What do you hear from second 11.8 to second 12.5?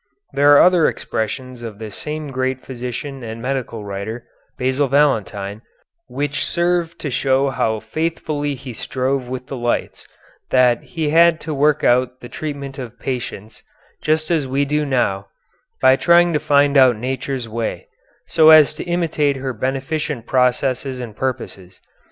out the